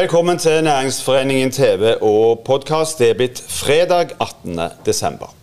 [0.00, 2.98] Velkommen til Næringsforeningen TV og podkast.
[2.98, 4.60] Det er blitt fredag 18.
[4.86, 5.34] desember.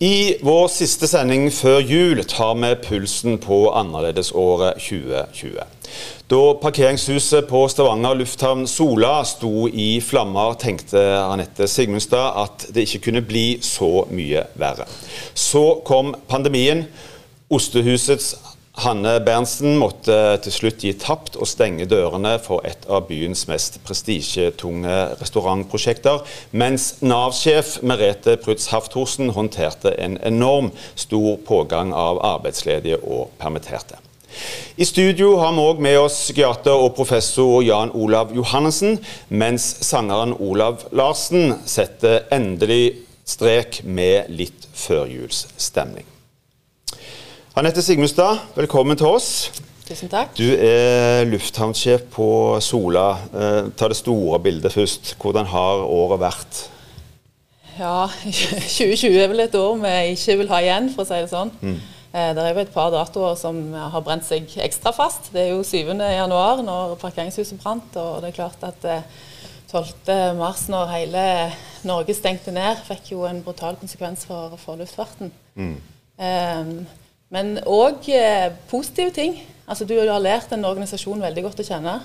[0.00, 5.64] I vår siste sending før jul tar vi pulsen på annerledesåret 2020.
[6.30, 13.08] Da parkeringshuset på Stavanger lufthavn Sola sto i flammer, tenkte Anette Sigmundstad at det ikke
[13.08, 14.86] kunne bli så mye verre.
[15.34, 16.86] Så kom pandemien.
[17.50, 18.36] Ostehusets
[18.80, 23.76] Hanne Berntsen måtte til slutt gi tapt og stenge dørene for et av byens mest
[23.84, 26.22] prestisjetunge restaurantprosjekter,
[26.56, 34.00] mens Nav-sjef Merete Prytz Hafthorsen håndterte en enorm stor pågang av arbeidsledige og permitterte.
[34.80, 38.96] I studio har vi òg med oss psykiater og professor Jan Olav Johannessen,
[39.28, 46.08] mens sangeren Olav Larsen setter endelig strek med litt førjulsstemning.
[47.58, 49.50] Anette Sigmundstad, velkommen til oss.
[49.82, 50.36] Tusen takk.
[50.38, 52.26] Du er lufthavnsjef på
[52.62, 53.08] Sola.
[53.34, 55.16] Eh, ta det store bildet først.
[55.18, 56.60] Hvordan har året vært?
[57.74, 58.06] Ja,
[58.76, 61.50] 2020 er vel et år vi ikke vil ha igjen, for å si det sånn.
[61.58, 61.74] Mm.
[62.12, 65.32] Eh, det er jo et par datoer som har brent seg ekstra fast.
[65.34, 65.90] Det er jo 7.
[65.98, 67.98] januar når parkeringshuset brant.
[67.98, 68.90] Og det er klart at
[69.74, 69.90] 12.
[70.06, 71.26] Eh, mars når hele
[71.82, 75.34] Norge stengte ned, fikk jo en brutal konsekvens for, for luftfarten.
[75.58, 75.78] Mm.
[76.20, 76.74] Um,
[77.30, 79.38] men òg eh, positive ting.
[79.70, 82.00] Altså, du har lært en organisasjon veldig godt å kjenne.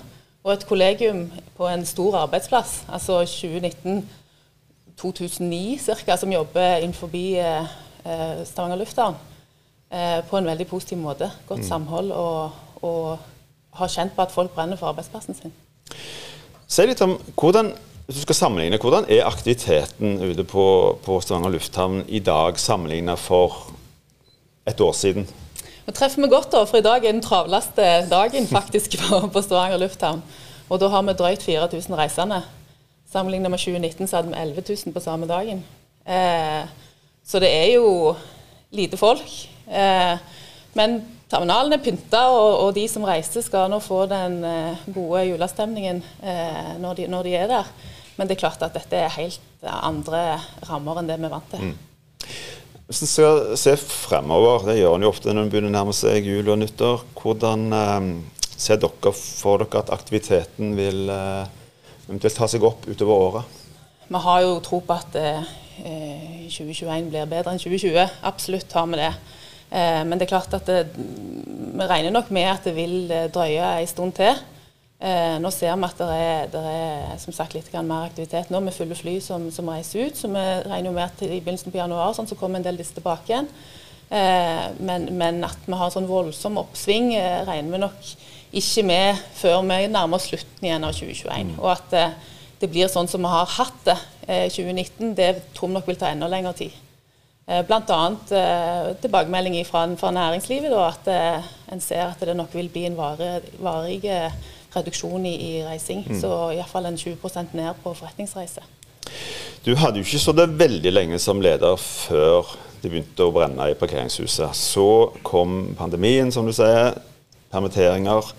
[0.46, 7.64] Og et kollegium på en stor arbeidsplass, altså 2019-2009 ca., som jobber innenfor eh,
[8.06, 9.14] eh, Stavanger lufthavn,
[9.90, 11.30] eh, på en veldig positiv måte.
[11.48, 11.66] Godt mm.
[11.66, 12.50] samhold og,
[12.86, 13.18] og
[13.80, 15.50] har kjent på at folk brenner for arbeidsplassen sin.
[16.66, 17.74] Si litt om hvordan
[18.06, 23.18] hvis du skal sammenligne, Hvordan er aktiviteten ute på, på Stavanger lufthavn i dag sammenlignet
[23.18, 23.75] for
[24.66, 25.28] et år siden.
[25.86, 29.42] Nå treffer vi godt, da, for i dag er den travleste dagen faktisk på, på
[29.42, 30.22] Stavanger lufthavn.
[30.66, 32.40] Og da har vi drøyt 4000 reisende.
[33.12, 35.62] Sammenlignet med 2019 så hadde vi 11 000 på samme dagen.
[36.06, 36.66] Eh,
[37.26, 38.14] så det er jo
[38.74, 39.30] lite folk.
[39.70, 40.18] Eh,
[40.74, 40.98] men
[41.30, 46.02] terminalen er pynta, og, og, de som reiser skal nå få den eh, gode julestemningen
[46.22, 47.70] eh, når de, når, de, er der.
[48.16, 51.52] Men det er klart at dette er helt andre rammer enn det vi er vant
[51.54, 51.70] til.
[51.70, 51.76] Mm.
[52.86, 55.94] Hvis en ser, ser, fremover, det gjør en jo ofte når en begynner å nærme
[55.96, 58.10] seg jul og nyttår, hvordan eh,
[58.54, 61.48] ser dere for dere at aktiviteten vil eh,
[62.06, 63.56] eventuelt ta seg opp utover året?
[64.06, 65.48] Vi har jo tro på at eh,
[66.46, 68.20] 2021 blir bedre enn 2020.
[68.30, 69.12] Absolutt har vi det.
[69.70, 73.26] Eh, men det er klart at det, vi regner nok med at det vil eh,
[73.34, 74.38] drøye en stund til.
[74.96, 78.62] Eh, nå ser vi at det er, det er som sagt, litt mer aktivitet nå
[78.64, 80.16] med fulle fly som, som, reiser ut.
[80.16, 82.96] Så vi regner med at i begynnelsen på januar sånn, så kommer en del disse
[82.96, 83.50] tilbake igjen.
[84.08, 88.14] Eh, men, men, at vi har en sånn voldsom oppsving, eh, regner vi nok
[88.56, 91.52] ikke med før vi nærmer oss slutten igjen av 2021.
[91.52, 91.60] Mm.
[91.60, 92.16] Og at eh,
[92.62, 95.98] det blir sånn som vi har hatt det i 2019, det tror vi nok vil
[96.00, 96.82] ta enda lengre tid.
[97.46, 98.16] Eh, Bl.a.
[98.30, 102.88] Eh, tilbakemelding fra, fra næringslivet, da, at eh, en ser at det nok vil bli
[102.88, 104.00] en varig, varig
[104.76, 106.04] reduksjon i, i reising.
[106.06, 106.20] Mm.
[106.20, 108.64] Så iallfall en 20% ned på forretningsreise.
[109.66, 113.70] Du hadde jo ikke så det veldig lenge som leder før det begynte å brenne
[113.72, 114.54] i parkeringshuset.
[114.54, 116.94] Så kom pandemien, som du sier.
[117.50, 118.30] Permitteringer.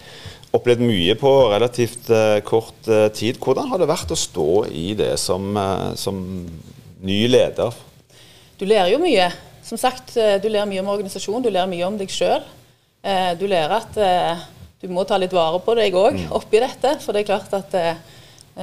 [0.55, 3.39] Opplevd mye på relativt uh, kort uh, tid.
[3.43, 6.21] Hvordan har det vært å stå i det som, uh, som
[7.03, 7.75] ny leder?
[8.57, 9.27] Du lærer jo mye.
[9.67, 12.45] Som sagt, du lærer mye om organisasjon, du lærer mye om deg sjøl.
[13.35, 13.97] Du lærer at
[14.81, 16.27] du må ta litt vare på deg òg mm.
[16.37, 16.97] oppi dette.
[17.01, 17.97] For det er klart at eh,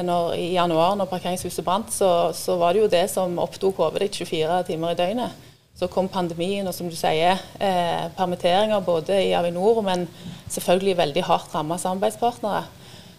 [0.02, 4.06] når, i januar, når parkeringshuset brant, så, så, var det jo det som opptok hodet
[4.06, 5.42] ditt 24 timer i døgnet.
[5.74, 10.06] Så kom pandemien og som du sier, eh, permitteringer både i Avinor, men
[10.46, 12.62] selvfølgelig veldig hardt ramma samarbeidspartnere.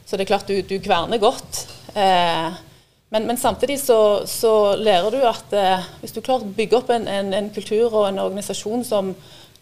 [0.06, 1.66] Så det er klart du, du kverner godt.
[1.98, 2.64] Eh,
[3.12, 6.96] men, men, samtidig så, så, lærer du at eh, hvis du klarer å bygge opp
[6.96, 9.12] en, en, en kultur og en organisasjon som,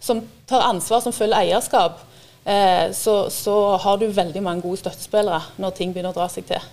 [0.02, 2.02] som tar ansvar, som følger eierskap,
[2.44, 6.66] så, så, har du veldig mange gode støttespillere når ting begynner å dra seg til.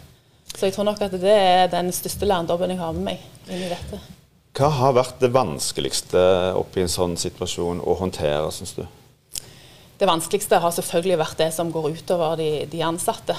[0.51, 3.63] Så jeg tror nok at det er den største lærdommen jeg har med meg inn
[3.69, 4.01] i dette.
[4.59, 6.21] Hva har vært det vanskeligste
[6.59, 8.83] oppi en sånn situasjon å håndtere, syns du?
[10.01, 13.37] Det vanskeligste har selvfølgelig vært det som går utover de, de ansatte.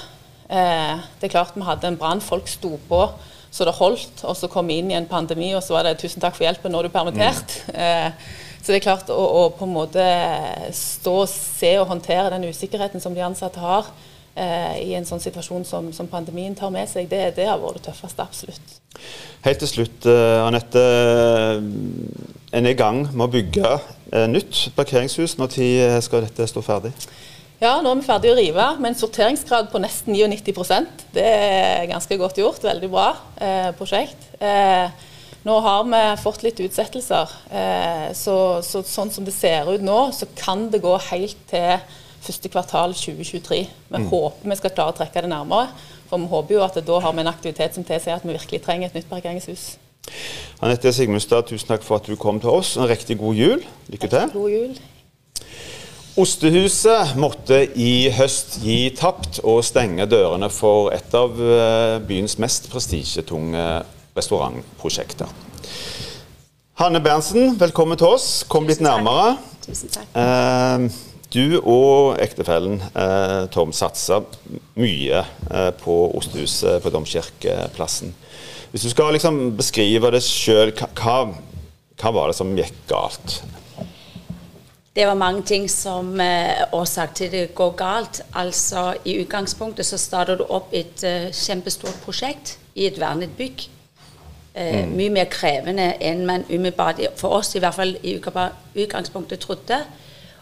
[0.47, 3.03] Eh, det er klart vi hadde en brann, folk sto på
[3.51, 5.97] så det holdt, og så kom vi inn i en pandemi, og så var det
[5.99, 7.57] 'tusen takk for hjelpen, nå er du permittert'.
[7.67, 7.75] Mm.
[7.75, 8.11] Eh,
[8.61, 10.05] så det er klart å, å, på en måte
[10.75, 13.89] stå og se og håndtere den usikkerheten som de ansatte har
[14.35, 17.81] eh, i en sånn situasjon som, som, pandemien tar med seg, det, det har vært
[17.81, 18.77] det tøffeste, absolutt.
[19.41, 20.81] Helt til slutt, uh, Anette.
[22.51, 25.39] En er i gang med å bygge uh, nytt parkeringshus.
[25.39, 26.91] Når skal dette stå ferdig?
[27.61, 31.83] Ja, nå er vi ferdig å rive med en sorteringsgrad på nesten 99% Det er
[31.91, 32.63] ganske godt gjort.
[32.65, 34.23] Veldig bra eh, prosjekt.
[34.41, 34.89] Eh,
[35.47, 37.35] nå har vi fått litt utsettelser.
[37.49, 38.35] Eh, så,
[38.65, 41.81] så, sånn som det ser ut nå, så kan det gå helt til
[42.21, 43.61] første kvartal 2023.
[43.65, 44.09] Vi mm.
[44.11, 45.71] håper vi skal klare å trekke det nærmere.
[46.11, 48.61] For vi håper jo at da har vi en aktivitet som tilsier at vi virkelig
[48.65, 49.75] trenger et nytt parkeringshus.
[50.61, 52.75] Anette Sigmundstad, tusen takk for at du kom til oss.
[52.77, 53.63] En riktig god jul.
[53.89, 54.27] Lykke til.
[54.27, 54.79] Riktig god jul.
[56.21, 62.67] Ostehuset måtte i høst gi tapt og stenge dørene for et av eh, byens mest
[62.69, 63.63] prestisjetunge
[64.17, 65.29] restaurantprosjekter.
[66.81, 68.27] Hanne Berntsen, velkommen til oss.
[68.49, 69.35] Kom litt nærmere.
[69.65, 70.09] Tusen takk.
[70.17, 70.87] Eh,
[71.31, 74.25] du og ektefellen eh, Tom satser
[74.75, 75.21] mye
[75.83, 78.15] på Ostehuset på Domkirkeplassen.
[78.71, 81.17] Hvis du skal liksom beskrive det sjøl, hva,
[81.99, 83.41] hva var det som gikk galt?
[84.95, 88.21] Det var mange ting som uh, årsak til det går galt.
[88.35, 93.69] Altså I utgangspunktet så starter du opp et eh, kjempestort prosjekt i et vernet bygg.
[94.55, 94.95] Uh, mm.
[94.97, 98.17] Mye mer krevende enn man umiddelbart, for oss i hvert fall i
[98.75, 99.77] utgangspunktet, trodde.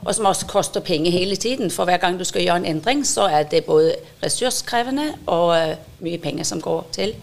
[0.02, 1.72] Og som også koster penger hele tiden.
[1.72, 5.76] For hver gang du skal gjøre en endring, så er det både ressurskrevende og uh,
[6.00, 7.14] mye penger som går til.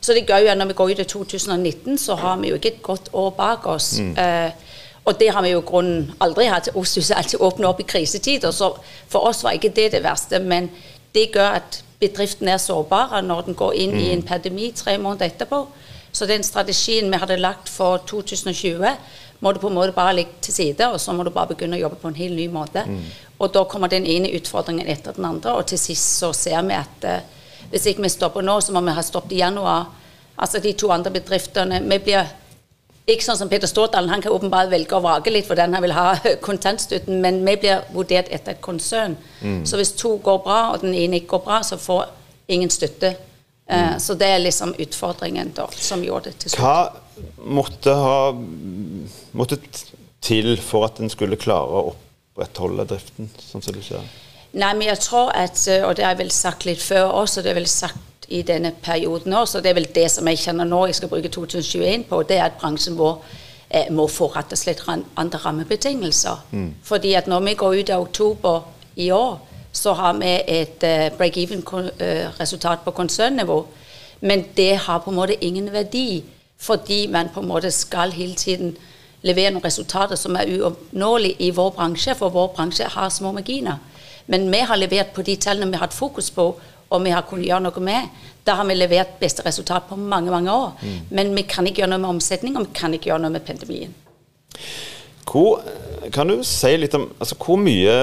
[0.00, 2.54] Så det gjør jo at når vi går ut i 2019, så har vi jo
[2.54, 3.98] ikke et godt år bak oss.
[4.00, 4.10] Mm.
[4.18, 4.50] Uh,
[5.04, 6.68] og det har vi jo grunnen aldri hatt.
[6.74, 8.72] Osthuset alltid åpner opp i krisetider, så
[9.08, 10.38] for oss var ikke det det verste.
[10.38, 10.70] Men
[11.14, 13.98] det gjør at bedriften er sårbar når den går inn mm.
[13.98, 15.66] i en pandemi tre måneder etterpå.
[16.12, 18.96] Så den strategien vi hadde lagt for 2020,
[19.42, 21.78] må du på en måte bare ligge til side, og så må du bare begynne
[21.78, 22.84] å jobbe på en helt ny måte.
[22.86, 23.00] Mm.
[23.42, 26.76] Og da kommer den ene utfordringen etter den andre, og til sist så ser vi
[26.76, 27.40] at uh,
[27.72, 29.88] hvis ikke vi stopper nå, så må vi ha stoppet i januar.
[30.36, 32.30] Altså de to andre bedriftene Vi blir
[33.02, 35.94] ikke sånn som Peter Stordalen, han kan åpenbart velge og vrake litt hvordan han vil
[35.96, 36.14] ha
[36.48, 39.16] kontantstøtten, men vi blir vurdert etter et konsern.
[39.40, 39.64] Mm.
[39.66, 42.06] Så hvis to går bra, og den ene ikke går bra, så får
[42.52, 43.16] ingen støtte.
[43.72, 44.00] Eh, mm.
[44.00, 46.60] Så det er liksom utfordringen da, som gjorde det til slutt.
[46.60, 48.16] Hva måtte ha
[49.32, 49.58] måtte
[50.22, 54.04] til for at en skulle klare å opprettholde driften, sånn som du ser?
[54.52, 57.42] Nei, men jeg tror at, eh, og det har jeg vel sagt litt før også,
[57.42, 60.40] det er vel sagt i denne perioden også, og det er vel det som jeg
[60.40, 63.16] kjenner nå jeg skal bruke 2021 på, det er at bransjen vår
[63.70, 66.44] eh, må få rett og slett andre rammebetingelser.
[66.52, 66.68] Mm.
[66.84, 68.68] Fordi at når vi går ut av oktober
[69.00, 69.40] i år,
[69.72, 73.66] så har vi et uh, break-even-resultat uh, på konsernnivå.
[74.20, 76.24] Men det har på en måte ingen verdi,
[76.58, 78.76] fordi man på en måte skal hele tiden
[79.22, 83.80] levere noen resultater som er uoppnåelige i vår bransje, for vår bransje har små marginer.
[84.26, 86.46] Men vi har levert på de tallene vi har hatt fokus på,
[86.92, 88.08] og vi har kunnet gjøre noe med.
[88.46, 90.72] Da har vi levert beste resultat på mange mange år.
[90.82, 90.98] Mm.
[91.10, 93.46] Men vi kan ikke gjøre noe med omsetning, og vi kan ikke gjøre noe med
[93.46, 93.94] pandemien.
[95.32, 95.62] Hvor,
[96.12, 97.94] kan du si litt om altså, hvor mye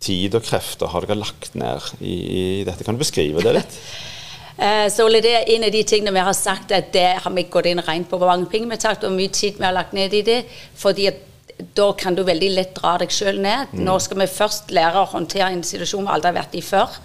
[0.00, 2.84] tid og krefter har dere lagt ned i, i dette?
[2.86, 3.80] Kan du beskrive det litt?
[4.60, 7.48] Uh, så det er en av de tingene vi har sagt, at det har vi
[7.52, 9.68] gått inn og regnet på hvor mange penger vi har tatt, og mye tid vi
[9.68, 10.44] har lagt ned i det.
[10.74, 11.26] fordi at
[11.76, 13.72] da kan du veldig lett dra deg sjøl ned.
[13.74, 13.84] Mm.
[13.84, 16.96] Nå skal vi først lære å håndtere en situasjon vi aldri har vært i før.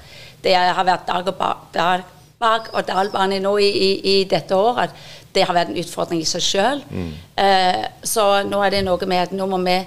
[0.44, 1.44] Det har vært dag og,
[1.74, 2.06] dag,
[2.40, 4.96] bak og dalbane nå i, i, i, dette året.
[5.36, 6.84] Det har vært en utfordring i seg sjøl.
[6.88, 7.12] Mm.
[7.44, 9.80] Eh, så nå er det noe med at nå må vi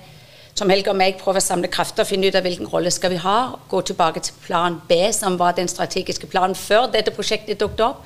[0.59, 3.15] som Helge og meg prøver å samle krefter og finne ut av hvilken rolle skal
[3.15, 3.39] vi ha.
[3.71, 8.05] Gå tilbake til plan B, som var den strategiske planen før dette prosjektet dukket opp.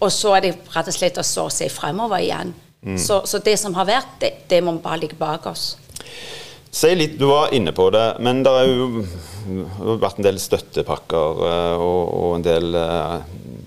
[0.00, 2.54] Og så er det rett og slett å se fremover igjen.
[2.80, 2.96] Mm.
[2.98, 5.74] Så, så, det som har vært, det, det må vi bare ligge bak oss.
[6.70, 11.44] Si litt, Du var inne på det, men det har jo vært en del støttepakker
[11.50, 13.16] eh, og, og en del eh,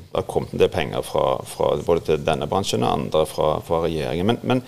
[0.07, 3.57] Det har kommet en del penger fra, fra både til denne bransjen og andre fra,
[3.65, 4.31] fra regjeringen.
[4.31, 4.63] Men, men,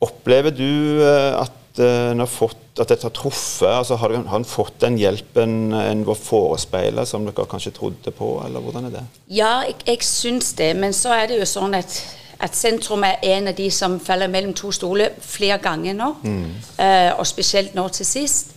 [0.00, 1.34] opplever du eh,
[1.70, 3.68] at en har fått, at dette har truffet?
[3.68, 8.60] altså Har han fått den hjelpen en var forespeila, som dere kanskje trodde på, eller
[8.60, 9.04] hvordan er det?
[9.28, 12.00] Ja, jeg, jeg syns det, men så er det jo sånn at
[12.40, 16.14] at sentrum er en av de som faller mellom to stoler flere ganger nå.
[16.22, 16.46] Mm.
[16.78, 18.54] Uh, og spesielt nå til sist.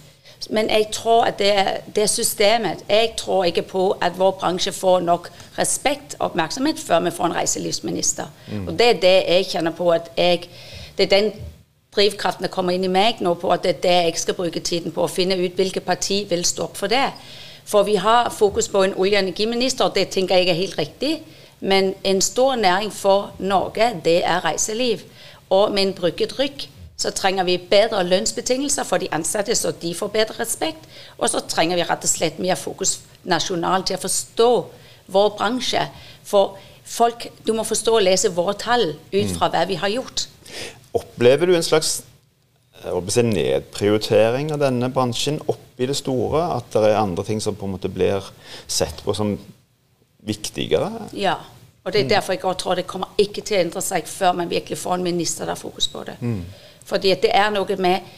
[0.49, 1.53] Men jeg tror at det,
[1.95, 2.83] det er systemet.
[2.89, 7.25] Jeg tror ikke på at vår bransje får nok respekt og oppmerksomhet før vi får
[7.25, 8.25] en reiselivsminister.
[8.51, 8.67] Mm.
[8.67, 10.49] Og det er det jeg kjenner på at jeg
[10.97, 11.31] Det er den
[11.95, 14.59] drivkraften som kommer inn i meg nå på at det er det jeg skal bruke
[14.59, 15.05] tiden på.
[15.05, 17.05] Å finne ut hvilke parti vil stå opp for det.
[17.65, 20.77] For vi har fokus på en olje- og energiminister, og det tenker jeg er helt
[20.77, 21.13] riktig.
[21.59, 25.05] Men en stor næring for Norge, det er reiseliv.
[25.49, 29.95] Og med en brukket rykk så trenger vi bedre lønnsbetingelser for de ansatte, så de
[29.95, 30.79] får bedre respekt.
[31.17, 34.49] Og så trenger vi rett og slett mer fokus nasjonalt til å forstå
[35.11, 35.87] vår bransje.
[36.23, 40.27] For folk, du må forstå og lese våre tall ut fra hva vi har gjort.
[40.93, 42.03] Opplever du en slags
[42.83, 45.39] nedprioritering av denne bransjen?
[45.47, 46.43] oppi det store?
[46.57, 48.23] At det er andre ting som på en måte blir
[48.67, 49.37] sett på som
[50.23, 51.09] viktigere?
[51.13, 51.37] Ja.
[51.83, 54.51] Og det er derfor jeg tror det kommer ikke til å endre seg før man
[54.51, 56.15] virkelig får en minister der fokus på det.
[56.21, 56.45] Mm.
[56.85, 58.13] Fordi det er noe med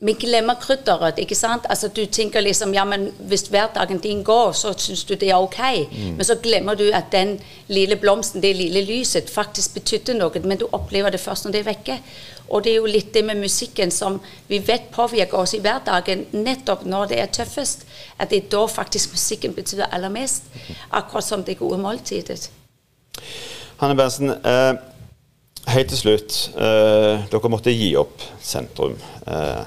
[0.00, 1.18] vi glemmer krydderet.
[1.18, 1.66] ikke sant?
[1.68, 5.36] Altså Du tenker liksom ja, men hvis hverdagen din går, så syns du det er
[5.42, 5.58] ok.
[5.90, 6.16] Mm.
[6.16, 10.40] Men så glemmer du at den lille blomsten, det lille lyset, faktisk betydde noe.
[10.44, 11.96] Men du opplever det først når det er vekke.
[12.48, 16.24] Og det er jo litt det med musikken som vi vet påvirker oss i hverdagen,
[16.32, 17.84] nettopp når det er tøffest.
[18.18, 20.46] At det er da faktisk musikken betyr aller mest.
[20.90, 22.50] Akkurat som det gode måltidet.
[23.78, 24.78] Hanne Berntsen, eh,
[25.66, 26.50] helt til slutt.
[26.56, 28.96] Eh, dere måtte gi opp sentrum.
[29.26, 29.64] Eh,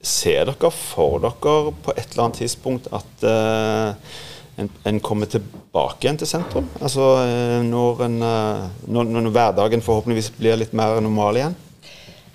[0.00, 3.92] Ser dere for dere på et eller annet tidspunkt at uh,
[4.56, 6.70] en, en, kommer tilbake igjen til sentrum?
[6.80, 11.58] Altså uh, når, en, uh, når, når, hverdagen forhåpentligvis blir litt mer normal igjen?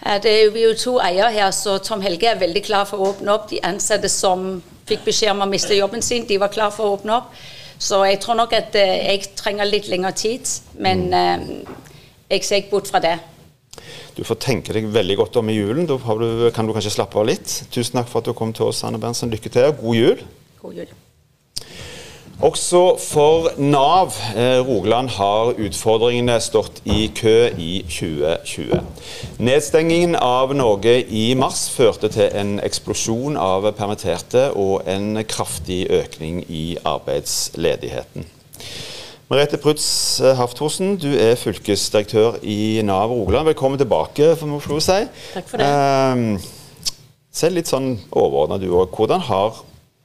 [0.06, 2.86] Det er jo, vi er jo to eiere her, så Tom Helge er veldig klar
[2.86, 3.48] for å åpne opp.
[3.50, 7.00] De ansatte som fikk beskjed om å miste jobben sin, de var klar for å
[7.00, 7.32] åpne opp.
[7.82, 10.52] Så jeg tror nok at jeg trenger litt lengre tid.
[10.78, 11.50] Men mm.
[12.30, 13.16] jeg ser ikke bort fra det.
[14.16, 15.88] Du får tenke deg veldig godt om i julen.
[15.90, 17.64] Da du, kan du kanskje slappe av litt.
[17.72, 19.34] Tusen takk for at du kom til oss, Anne Berntsen.
[19.34, 19.74] Lykke til.
[19.82, 20.22] God jul.
[20.62, 20.94] God jul.
[22.44, 28.82] Også for Nav eh, Rogaland har utfordringene stått i kø i 2020.
[29.40, 36.44] Nedstengingen av Norge i mars førte til en eksplosjon av permitterte og en kraftig økning
[36.52, 38.28] i arbeidsledigheten.
[39.26, 43.48] Merete Prutz eh, Hafthorsen, du er fylkesdirektør i Nav Rogaland.
[43.50, 44.98] Velkommen tilbake, får vi si.
[45.34, 45.70] Takk for det.
[45.72, 46.92] Eh,
[47.34, 48.94] selv litt sånn overordna du òg.
[48.94, 49.64] Hvordan har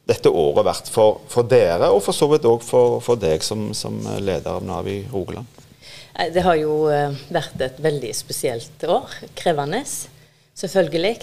[0.09, 3.69] dette året vært for, for dere, og for så vidt òg for, for, deg som,
[3.77, 5.61] som, leder av Nav i Rogaland?
[6.33, 9.21] Det har jo eh, vært et veldig spesielt år.
[9.37, 9.85] Krevende,
[10.65, 11.19] selvfølgelig.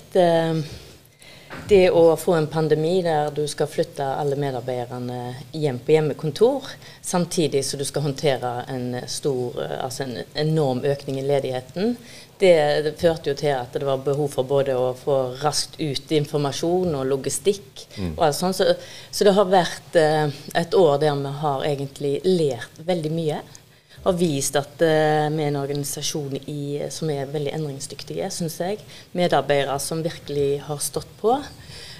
[1.49, 6.69] Eh, det å få en pandemi der du skal flytte alle medarbeiderne hjem på hjemmekontor,
[7.01, 11.97] samtidig som du skal håndtere en stor, altså en enorm økning i ledigheten,
[12.39, 16.11] det, det, førte jo til at det var behov for både å få raskt ut
[16.13, 17.87] informasjon og logistikk.
[17.97, 18.13] Mm.
[18.13, 18.59] og alt sånt.
[18.59, 18.67] Så,
[19.11, 20.27] så, det har vært eh,
[20.61, 23.41] et år der vi har egentlig lært veldig mye
[24.07, 28.79] har vist at uh, vi er en organisasjon i, som er veldig endringsdyktige, syns jeg.
[29.17, 31.35] Medarbeidere som virkelig har stått på.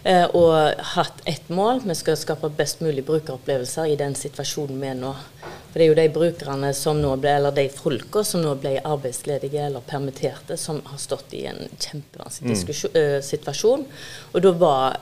[0.08, 1.82] Uh, og hatt ett mål.
[1.84, 5.12] Vi skal skape best mulig brukeropplevelser i den situasjonen vi er nå.
[5.44, 8.78] For det er jo de brukerne som nå ble, eller de folka som nå ble
[8.80, 12.74] arbeidsledige eller permitterte, som har stått i en kjempevanskelig mm.
[12.96, 13.88] uh, situasjon.
[14.32, 15.00] Og da var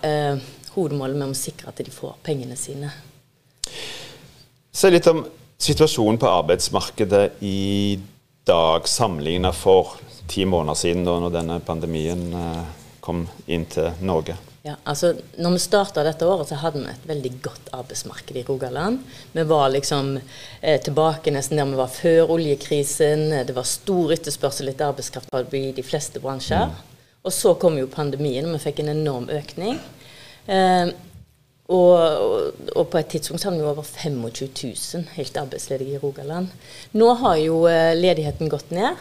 [0.73, 2.89] hovedmålet med å sikre at de får pengene sine.
[4.75, 5.21] Se litt om
[5.61, 7.99] situasjonen på arbeidsmarkedet i
[8.45, 9.95] dag sammenlignet for
[10.27, 12.65] ti måneder siden, da når denne pandemien eh,
[13.01, 14.37] kom inn til Norge?
[14.65, 18.43] Ja, altså når vi starta dette året, så hadde vi et veldig godt arbeidsmarked i
[18.47, 19.03] Rogaland.
[19.35, 23.27] Vi var liksom eh, tilbake nesten der vi var før oljekrisen.
[23.45, 26.71] Det var stor etterspørsel etter arbeidskraft i de fleste bransjer.
[26.71, 26.95] Mm.
[27.25, 29.77] Og så kom jo pandemien, og vi fikk en enorm økning.
[30.49, 30.89] Eh,
[31.65, 34.49] og, og, og, på et tidspunkt hadde vi over 25
[34.93, 36.51] 000 helt arbeidsledige i Rogaland.
[36.93, 38.99] Nå har jo eh, ledigheten gått ned.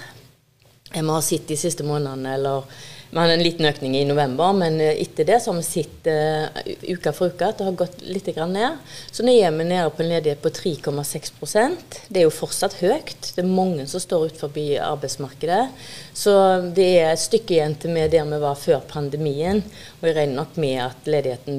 [0.94, 2.64] Vi har sett de siste månedene, eller
[3.10, 6.08] vi hadde en liten økning i november, men eh, etter det så har vi sett
[6.10, 6.56] uh,
[6.90, 8.80] uke for uke at det har gått litt ned.
[9.14, 13.30] Så nå er vi nede på en ledighet på 3,6% Det er jo fortsatt høyt.
[13.36, 14.58] Det er mange som står utenfor
[14.88, 15.68] arbeidsmarkedet.
[16.16, 16.34] Så
[16.74, 19.62] det er et stykke igjen til vi der vi var før pandemien.
[20.00, 21.12] Og jeg regner nok med at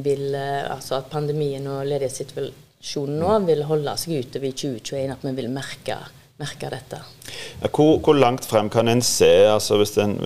[0.04, 5.24] vil, uh, altså at pandemien og ledighetssituasjonen nå vil holde seg utover i 2021, at
[5.24, 6.02] vi vil merke
[6.36, 7.00] dette.
[7.72, 10.18] Hvor, hvor, langt frem kan en se, altså hvis en,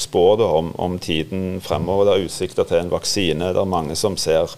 [0.00, 2.06] spår om, om, tiden fremover.
[2.06, 3.52] Det er utsikter til en vaksine.
[3.54, 4.54] Det er mange som ser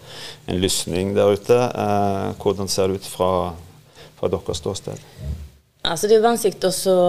[0.49, 1.57] en lysning der ute.
[1.57, 3.33] Eh, hvordan ser det ut fra,
[4.19, 5.01] fra deres ståsted?
[5.87, 7.01] Altså, det er vanskelig å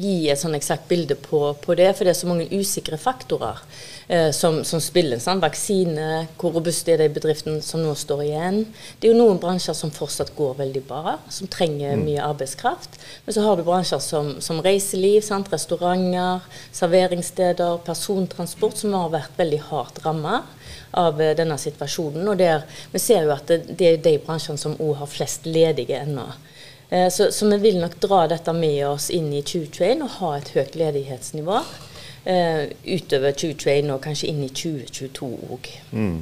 [0.00, 3.60] gi et sånn eksakt bilde på, på, det, for det er så mange usikre faktorer
[3.60, 4.01] eh,
[4.36, 5.16] som, som, spiller.
[5.22, 5.40] Sant?
[5.40, 8.58] Vaksine, hvor robust er de bedriftene som nå står igjen.
[9.00, 12.02] Det er jo noen bransjer som fortsatt går veldig bra, som trenger mm.
[12.04, 12.98] mye arbeidskraft.
[13.24, 15.48] Men så har du bransjer som, som reiseliv, sant?
[15.52, 16.44] restauranter,
[16.76, 20.42] serveringssteder, persontransport, som har vært veldig hardt ramma
[20.90, 22.28] av eh, denne situasjonen.
[22.28, 25.48] Og der, vi ser jo at det, det er de bransjene som òg har flest
[25.48, 26.28] ledige ennå.
[26.92, 30.34] Eh, så, så, vi vil nok dra dette med oss inn i 2021 og ha
[30.36, 31.62] et høyt ledighetsnivå.
[32.22, 35.72] Uh, utover 2021 og kanskje inn i 2022 òg.
[35.90, 36.20] Mm.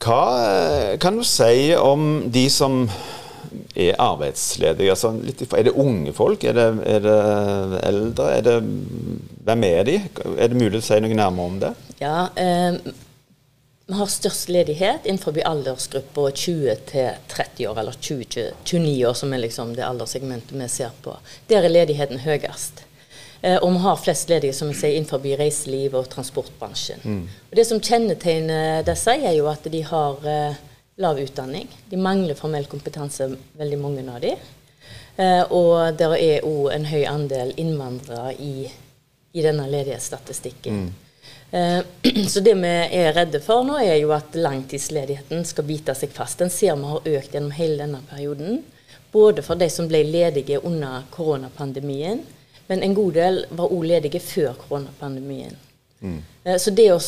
[0.00, 2.86] Hva eh, kan du si om de som
[3.76, 4.94] er arbeidsledige?
[4.94, 5.12] Altså,
[5.56, 6.44] er det unge folk?
[6.44, 7.18] Er det, er det
[7.84, 8.30] eldre?
[8.32, 8.56] Er det
[9.44, 9.98] hvem er de?
[10.36, 11.72] Er det mulig å si noe nærmere om det?
[12.00, 12.80] Ja, eh,
[13.90, 19.32] vi har størst ledighet innenfor aldersgruppa 20 til 30 år, eller 20, 29 år, som
[19.34, 21.16] er liksom det alderssegmentet vi ser på.
[21.50, 22.84] Der er ledigheten høyest.
[23.42, 27.00] Eh, og vi har flest ledige som vi sier, innenfor reiseliv og transportbransjen.
[27.04, 27.22] Mm.
[27.50, 30.58] Og Det som kjennetegner disse, er jo at de har eh,
[31.00, 31.68] lav utdanning.
[31.88, 34.34] De mangler formell kompetanse, veldig mange av de.
[35.16, 38.66] Eh, og det er òg en høy andel innvandrere i,
[39.32, 40.82] i denne ledighetsstatistikken.
[40.84, 40.90] Mm.
[42.30, 46.38] Så det vi er redde for nå, er jo at langtidsledigheten skal bite seg fast.
[46.38, 48.60] Den ser vi har økt gjennom hele denne perioden.
[49.10, 52.22] Både for de som ble ledige under koronapandemien,
[52.70, 55.56] men en god del var òg ledige før koronapandemien.
[56.00, 56.20] Mm.
[56.44, 57.00] Eh, så det å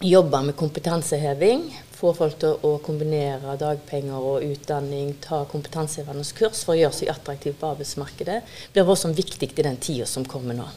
[0.00, 1.68] jobbe med kompetanseheving,
[2.00, 7.12] få folk til å kombinere dagpenger og utdanning, ta kompetansehevende kurs for å gjøre seg
[7.12, 8.40] attraktiv på arbeidsmarkedet,
[8.72, 10.68] blir også viktig i den tida som kommer nå.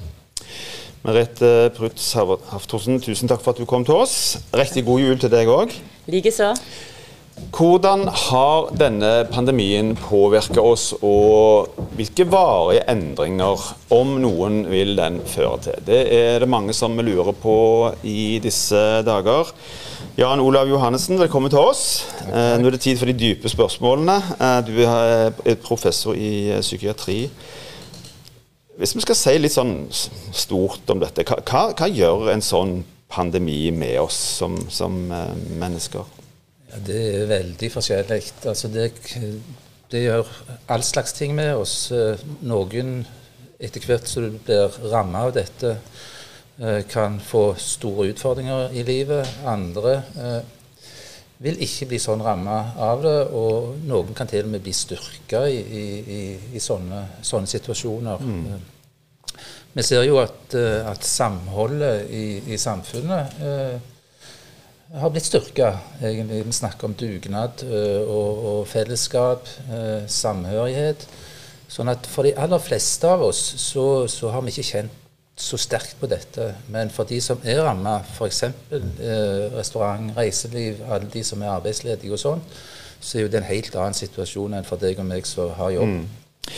[1.03, 4.38] Merete Prutz Haftorsen, tusen takk for at du kom til oss.
[4.56, 5.74] Riktig god jul til deg òg.
[6.12, 6.53] Likeså.
[7.33, 13.61] Hvordan har denne pandemien påvirket oss, og hvilke varige endringer,
[13.93, 15.79] om noen, vil den føre til?
[15.87, 17.57] Det er det mange som lurer på
[18.05, 19.49] i disse dager.
[20.17, 22.05] Jan Olav Johannessen, velkommen til oss.
[22.29, 24.17] Eh, nå er det tid for de dype spørsmålene.
[24.37, 27.19] Eh, du er professor i psykiatri.
[28.77, 33.71] Hvis vi skal si litt sånn stort om dette, hva, hva gjør en sånn pandemi
[33.73, 35.01] med oss som, som
[35.61, 36.23] mennesker?
[36.74, 38.22] Ja, det er veldig forskjellig.
[38.50, 38.88] Altså det,
[39.92, 40.30] det, gjør
[40.74, 41.92] all slags ting med oss.
[41.94, 42.18] Eh,
[42.50, 43.03] noen,
[43.62, 45.75] etter hvert som du blir ramma av dette,
[46.58, 49.30] uh, kan få store utfordringer i livet.
[49.46, 50.42] Andre uh,
[51.44, 55.46] vil ikke bli sånn ramma av det, og noen kan til og med bli styrka
[55.51, 55.86] i, i,
[56.55, 58.22] i, sånne, sånne, situasjoner.
[58.25, 58.70] Mm.
[59.74, 63.93] Vi ser jo at, eh, at samholdet i, i samfunnet eh,
[65.01, 65.72] har blitt styrka.
[66.01, 69.48] Vi snakker om dugnad og, og, fellesskap,
[70.08, 71.08] samhørighet.
[71.74, 75.00] Sånn at for de aller fleste av oss så, så har vi ikke kjent
[75.36, 76.53] så sterkt på dette.
[76.70, 78.44] Men for de som er ramma, f.eks.
[78.44, 82.44] Eh, restaurant, reiseliv, alle de som er arbeidsledige og sånn,
[83.03, 85.74] så er jo det en helt annen situasjon enn for deg og meg som har
[85.74, 85.98] jobb.
[85.98, 86.51] Mm.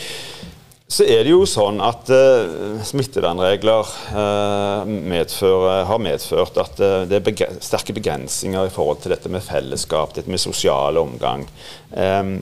[0.96, 7.18] Så er det jo sånn at uh, smittevernregler uh, medfører, har medført at uh, det
[7.18, 11.44] er beg sterke begrensninger i forhold til dette med fellesskap, dette med sosial omgang.
[11.92, 12.38] Um,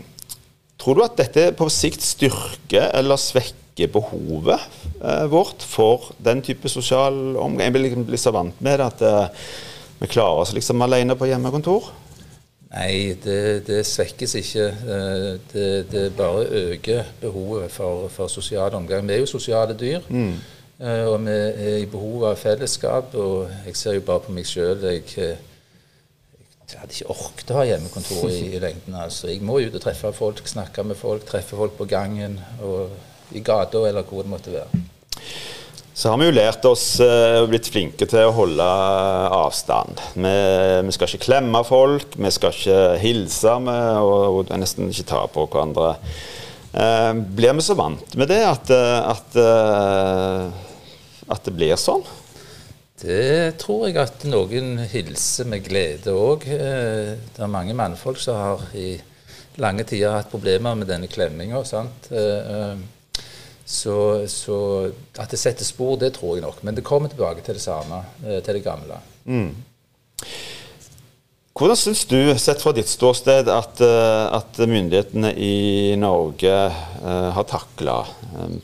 [0.77, 4.61] tror du at dette på sikt styrker eller svekker behovet
[5.31, 7.65] vårt for den type sosial omgang?
[7.65, 9.31] Jeg blir liksom vant med det at
[9.97, 11.89] vi klarer oss liksom alene på hjemmekontor.
[12.73, 14.65] Nei, det, det, svekkes ikke.
[14.65, 19.07] Eh, det, det, bare øker behovet for, for sosial omgang.
[19.07, 19.99] Vi er jo sosiale dyr.
[20.09, 20.33] Mm.
[20.79, 23.13] Eh, og vi er i behov av fellesskap.
[23.13, 24.81] Og jeg ser jo bare på meg sjøl.
[24.89, 28.97] Jeg, jeg, hadde ikke orket å ha hjemmekontor i, i, lengden.
[29.05, 29.29] altså.
[29.29, 32.89] Jeg må ut og treffe folk, snakke med folk, treffe folk på gangen og
[33.37, 34.81] i gata eller hvor det måtte være.
[35.93, 39.99] Så har vi jo lært oss eh, og blitt flinke til å holde avstand.
[40.17, 40.31] Vi,
[40.87, 45.21] vi, skal ikke klemme folk, vi skal ikke hilse med, og, og, nesten ikke ta
[45.29, 45.91] på hverandre.
[46.73, 52.01] Eh, blir vi så vant med det at, eh, at, eh, at, det blir sånn?
[53.03, 56.47] Det tror jeg at noen hilser med glede òg.
[56.47, 58.95] Det er mange mannfolk som har i
[59.61, 61.61] lange tider hatt problemer med denne klemminga.
[63.65, 64.57] Så, så,
[65.17, 66.63] at det setter spor, det tror jeg nok.
[66.67, 68.99] Men det kommer tilbake til det samme, eh, til det gamle.
[69.23, 69.53] Mm.
[71.53, 77.45] Hvordan syns du, sett fra ditt ståsted, at, eh, at myndighetene i Norge uh, har
[77.45, 77.99] takla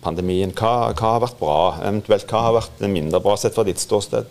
[0.01, 0.49] pandemien?
[0.57, 4.25] Hva, hva, har vært bra, eventuelt hva har vært mindre bra, sett fra ditt ståsted?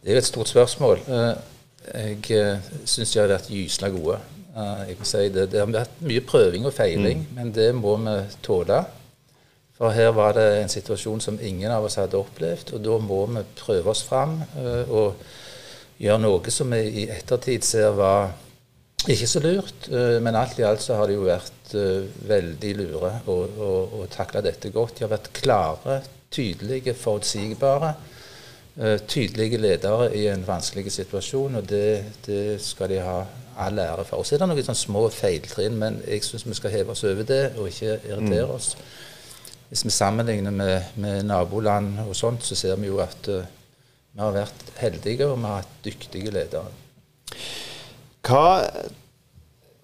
[0.00, 1.04] Det er jo et stort spørsmål.
[1.04, 1.36] Uh,
[1.92, 4.16] jeg uh, syns de har vært gysla gode.
[4.88, 5.50] jeg kan si det.
[5.52, 7.36] det har vært mye prøving og feiling, mm.
[7.36, 8.80] men det må vi tåle.
[9.80, 13.22] For her var det en situasjon som ingen av oss hadde opplevd, og da må
[13.32, 15.22] vi prøve oss fram uh, og
[16.00, 18.34] gjøre noe som vi i ettertid ser var
[19.08, 19.88] ikke så lurt.
[19.88, 23.96] Uh, men alt i alt så har det jo vært uh, veldig lure å, og,
[24.02, 24.98] og takle dette godt.
[24.98, 27.94] De har vært klare, tydelige, forutsigbare.
[29.10, 33.18] tydelige ledere i en vanskelig situasjon, og det, det skal de ha
[33.58, 34.22] all ære for.
[34.22, 37.42] Så er det noen små feiltrinn, men jeg syns vi skal heve oss over det
[37.56, 38.84] og ikke irritere mm.
[39.70, 43.44] Hvis vi sammenligner med, med, naboland og sånt, så ser vi jo at uh,
[44.10, 46.72] vi har vært heldige, og vi har hatt dyktige ledere.
[48.26, 48.42] Hva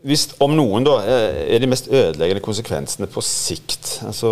[0.07, 4.29] hvis om noen da, er de mest ødeleggende konsekvensene på sikt, altså,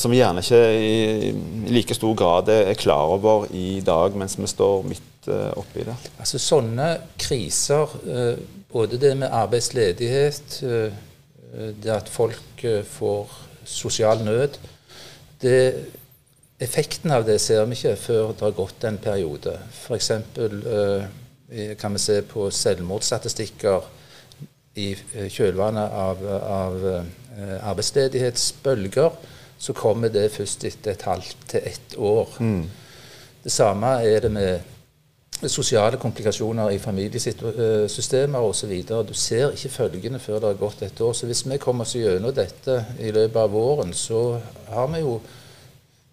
[0.00, 0.92] som vi gjerne ikke i,
[1.28, 5.84] i like stor grad er klar over i dag mens vi står midt uh, oppi
[5.84, 5.96] det?
[6.16, 8.40] Altså Sånne kriser, uh,
[8.72, 10.62] både det med arbeidsledighet,
[11.82, 14.58] det at folk får sosial nød
[15.42, 15.58] det,
[16.58, 19.52] Effekten av det ser vi ikke før det har gått en periode.
[19.70, 20.08] F.eks.
[21.78, 23.86] kan vi se på selvmordsstatistikker
[24.78, 29.14] i eh, kjølvannet av, av uh, arbeidsledighetsbølger,
[29.58, 32.34] så kommer det først etter et halvt til ett år.
[32.42, 32.66] Mm.
[33.42, 34.77] Det samme er det med
[35.46, 38.72] sosiale komplikasjoner i familiesystemer osv.
[39.06, 41.12] Du ser ikke følgene før det har gått et år.
[41.14, 44.40] Så hvis vi kommer oss gjennom dette i løpet av våren, så
[44.72, 45.18] har vi jo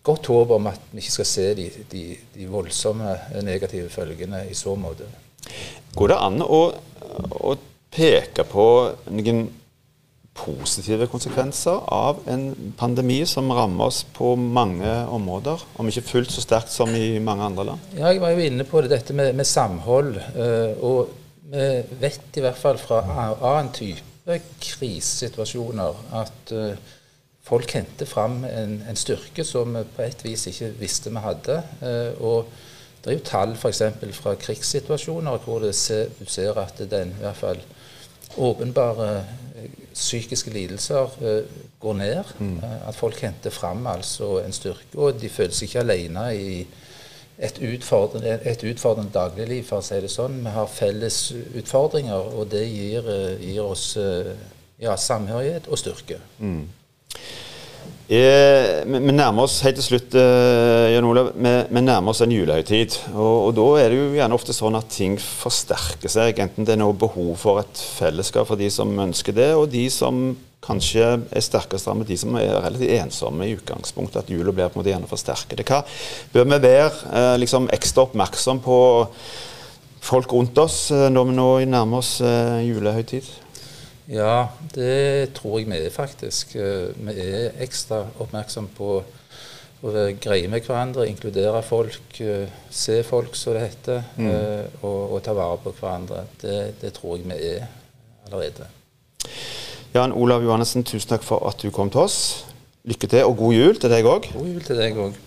[0.05, 2.03] godt håp om at vi ikke skal se de, de,
[2.35, 5.09] de voldsomme negative følgene i så måte.
[5.95, 6.61] Går det an å,
[7.41, 7.55] å
[7.95, 8.67] peke på
[9.09, 9.45] noen
[10.35, 16.43] positive konsekvenser av en pandemi som rammer oss på mange områder, om ikke fullt så
[16.43, 17.93] sterkt som i mange andre land?
[17.95, 20.19] Ja, jeg var jo inne på det, dette med, med samhold.
[20.35, 21.69] Uh, og vi
[22.01, 26.95] vet i hvert fall fra annen type krisesituasjoner at uh,
[27.45, 31.61] folk henter fram en, en, styrke som vi på et vis ikke visste vi hadde.
[31.79, 32.55] Uh, og
[33.05, 33.83] det er jo tall f.eks.
[34.17, 37.59] fra krigssituasjoner hvor ser, du ser at den i hvert fall
[38.37, 39.09] åpenbare
[39.54, 39.54] eh,
[39.95, 42.33] psykiske lidelser uh, går ned.
[42.39, 42.57] Mm.
[42.57, 44.91] Uh, at folk henter fram altså en styrke.
[44.95, 46.65] Og de føler seg ikke alene i
[47.35, 50.41] et utfordrende, et utfordrende dagligliv, for å si det sånn.
[50.45, 51.19] Vi har felles
[51.55, 53.93] utfordringer, og det gir, uh, gir oss
[54.79, 56.19] ja, samhørighet og styrke.
[56.39, 56.65] Mm.
[58.05, 62.99] Eh, vi nærmer oss helt til slutt eh, Jan Olav, vi, nærmer oss en julehøytid.
[63.15, 66.41] Og, og, da er det jo gjerne ofte sånn at ting forsterker seg.
[66.43, 69.87] Enten det er noe behov for et fellesskap for de som ønsker det, og de
[69.93, 70.27] som
[70.65, 74.23] kanskje er sterkest rammet, de som er relativt ensomme i utgangspunktet.
[74.23, 75.65] At jula blir på en måte gjerne forsterket.
[75.65, 75.81] Hva
[76.33, 78.77] bør vi være eh, liksom ekstra oppmerksom på
[80.05, 83.33] folk rundt oss eh, når vi nå nærmer oss eh, julehøytid?
[84.07, 86.55] Ja, det tror jeg vi er faktisk.
[86.55, 88.89] Eh, vi er ekstra oppmerksom på
[89.85, 94.29] å være greie med hverandre, inkludere folk, eh, se folk, som det heter, mm.
[94.29, 96.25] Eh, og, og, ta vare på hverandre.
[96.41, 97.67] Det, det, tror jeg vi er
[98.29, 98.69] allerede.
[99.95, 102.45] Jan Olav Johannessen, tusen takk for at du kom til oss.
[102.85, 104.29] Lykke til, og god jul til deg òg.
[104.35, 105.21] God jul til deg òg.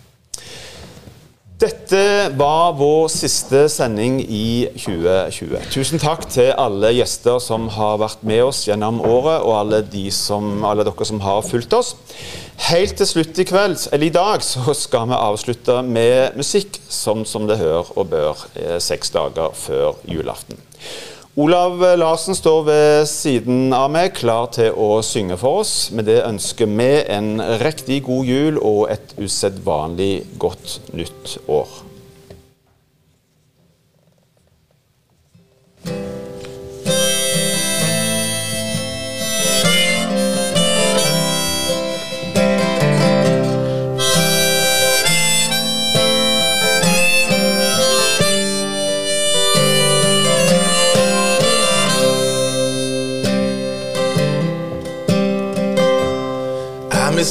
[1.59, 5.65] Dette var vår siste sending i 2020.
[5.75, 10.05] Tusen takk til alle gjester som har vært med oss gjennom året, og alle, de
[10.15, 11.97] som, alle dere som har fulgt oss.
[12.69, 17.27] Helt til slutt i kveld, eller i dag, så skal vi avslutte med musikk, som,
[17.27, 20.63] som det hører og bør, eh, seks dager før julaften.
[21.39, 25.75] Olav Larsen står ved siden av meg, klar til å synge for oss.
[25.95, 31.88] Med det ønsker vi en riktig god jul og et usedvanlig godt nytt år.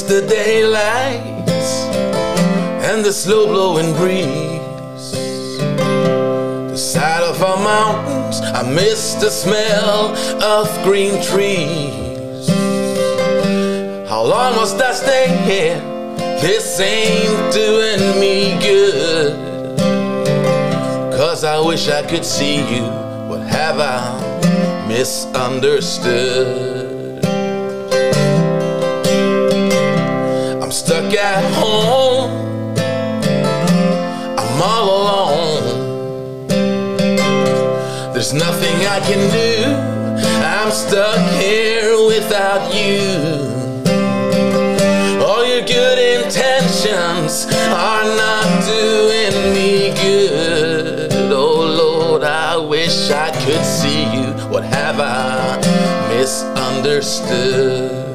[0.08, 1.20] The daylight
[2.88, 5.12] and the slow blowing breeze.
[6.70, 12.48] The sight of our mountains, I miss the smell of green trees.
[14.08, 15.78] How long must I stay here?
[16.40, 19.36] This ain't doing me good.
[21.18, 22.84] Cause I wish I could see you.
[23.28, 26.87] What have I misunderstood?
[31.18, 32.30] At home.
[34.38, 35.64] I'm all alone.
[38.12, 39.74] There's nothing I can do.
[40.44, 43.00] I'm stuck here without you.
[45.24, 51.12] All your good intentions are not doing me good.
[51.32, 54.32] Oh Lord, I wish I could see you.
[54.48, 55.58] What have I
[56.08, 58.07] misunderstood?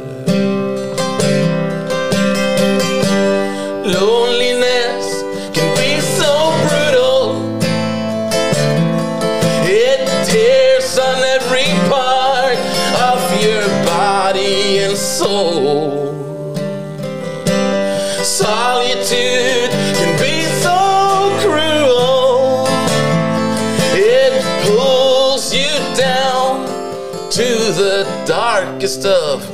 [28.84, 29.53] your stuff.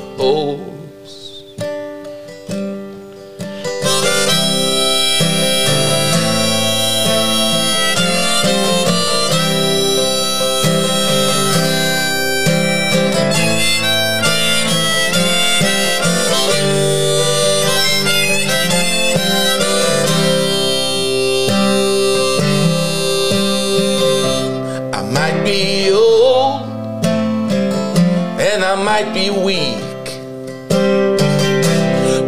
[29.01, 30.05] Might be weak,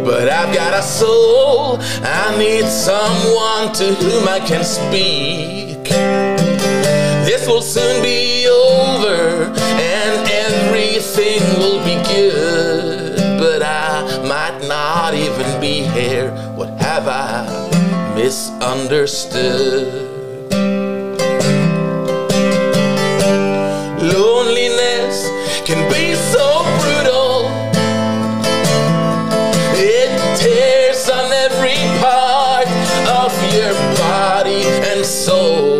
[0.06, 1.78] but I've got a soul.
[2.02, 5.84] I need someone to whom I can speak.
[7.26, 15.60] This will soon be over and everything will be good, but I might not even
[15.60, 16.30] be here.
[16.54, 20.08] What have I misunderstood?
[24.00, 25.28] Loneliness
[25.66, 26.51] can be so
[35.02, 35.71] soul.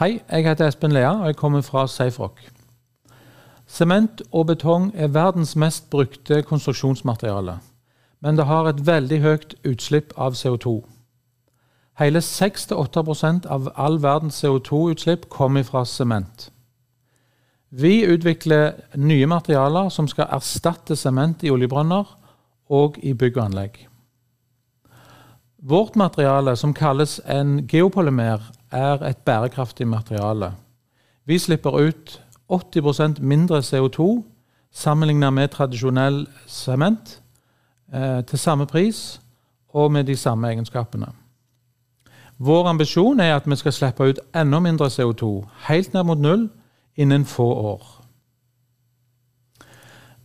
[0.00, 2.38] Hei, jeg heter Espen Lea, og jeg kommer fra SafeRock.
[3.66, 7.58] Sement og betong er verdens mest brukte konstruksjonsmateriale,
[8.24, 10.72] men det har et veldig høyt utslipp av CO2.
[12.00, 16.48] Hele 6-8 av all verdens CO2-utslipp kommer fra sement.
[17.68, 22.08] Vi utvikler nye materialer som skal erstatte sement i oljebrønner
[22.70, 23.76] og i bygg og anlegg.
[25.60, 30.52] Vårt materiale, som kalles en geopolymer, er et bærekraftig materiale.
[31.24, 34.22] Vi slipper ut 80% mindre CO2
[34.72, 37.20] sammenlignet med tradisjonell sement
[37.94, 39.20] eh, til samme pris
[39.68, 41.12] og med de samme egenskapene.
[42.38, 46.48] Vår ambisjon er at vi skal slippe ut enda mindre CO2, helt ned mot null,
[46.96, 47.82] innen få år.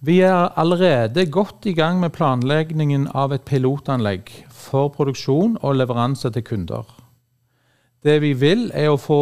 [0.06, 6.30] Vi er allerede godt i gang med planleggingen av et pilotanlegg for produksjon og leveranse
[6.32, 6.86] til kunder.
[8.06, 9.16] Det vi vil, er å få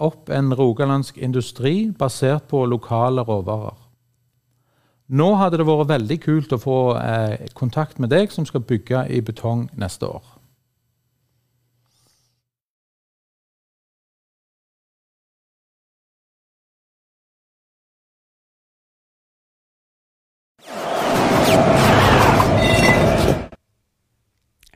[0.00, 3.76] opp en rogalandsk industri basert på lokale råvarer.
[5.12, 9.04] Nå hadde det vært veldig kult å få eh, kontakt med deg som skal bygge
[9.12, 10.24] i betong neste år.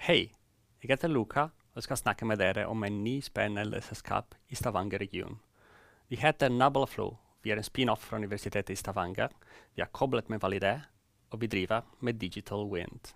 [0.04, 0.28] Hei,
[0.84, 5.40] jeg heter Luca og skal snakke med dere om en ny spennende selskap i Stavanger-regionen.
[6.08, 7.16] Vi heter Nabalaflow.
[7.42, 9.32] Vi er en spin-off fra Universitetet i Stavanger.
[9.74, 10.78] Vi er koblet med Validé,
[11.30, 13.14] og vi driver med Digital Wind.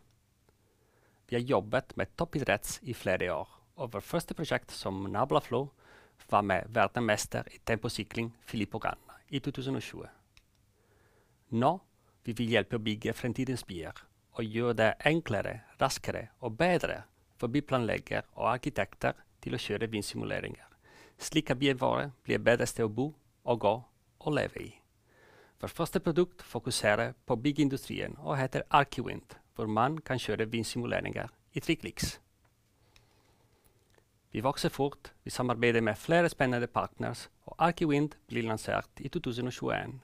[1.28, 5.68] Vi har jobbet med toppidretts i flere år, og vårt første prosjekt som Nabalaflow
[6.30, 10.08] var med verdensmester i temposykling Filippo Ganna i 2020.
[11.50, 11.78] Nå
[12.24, 14.02] vil vi hjelpe å bygge fremtidens byer
[14.38, 17.04] og gjøre det enklere, raskere og bedre
[17.38, 20.66] for byplanlegger og arkitekter til å kjøre vindsimuleringer,
[21.18, 23.12] slik at byen vår blir bedre sted å bo
[23.44, 23.74] og gå
[24.18, 24.70] og leve i.
[25.58, 31.60] Vårt første produkt fokuserer på byggeindustrien og heter Arkiwind, hvor man kan kjøre vindsimuleringer i
[31.60, 31.76] tre.
[34.30, 40.00] Vi vokser fort, vi samarbeider med flere spennende partners, og Arkiwind blir lansert i 2021.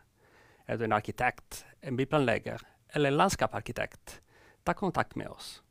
[0.66, 4.20] Er du en arkitekt, en byplanlegger eller en landskapsarkitekt,
[4.64, 5.62] ta kontakt med oss.